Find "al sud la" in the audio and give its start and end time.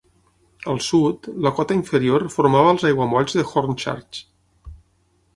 0.71-1.51